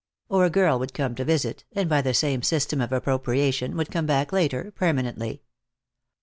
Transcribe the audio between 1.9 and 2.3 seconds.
the